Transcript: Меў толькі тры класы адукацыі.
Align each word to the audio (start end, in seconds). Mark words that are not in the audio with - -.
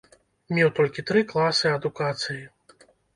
Меў 0.57 0.69
толькі 0.79 1.03
тры 1.11 1.21
класы 1.33 1.67
адукацыі. 1.73 2.39